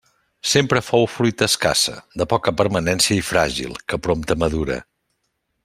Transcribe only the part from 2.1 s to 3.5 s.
de poca permanència i